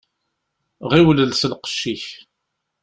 [0.91, 2.05] Ɣiwel els lqecc-ik.